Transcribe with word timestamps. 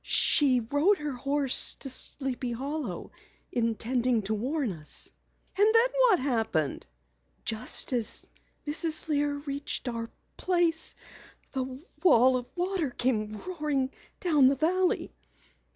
She 0.03 0.59
rode 0.61 0.97
her 0.97 1.11
horse 1.11 1.75
to 1.75 1.87
Sleepy 1.91 2.53
Hollow, 2.53 3.11
intending 3.51 4.23
to 4.23 4.33
warn 4.33 4.71
us." 4.71 5.11
"And 5.55 5.75
then 5.75 5.87
what 6.09 6.17
happened?" 6.17 6.87
"Just 7.45 7.93
as 7.93 8.25
Mrs. 8.65 9.07
Lear 9.09 9.35
reached 9.45 9.87
our 9.87 10.09
place, 10.37 10.95
the 11.51 11.83
wall 12.01 12.35
of 12.35 12.47
water 12.55 12.89
came 12.89 13.33
roaring 13.45 13.91
down 14.19 14.47
the 14.47 14.55
valley. 14.55 15.13